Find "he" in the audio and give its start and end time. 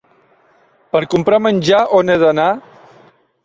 2.15-2.19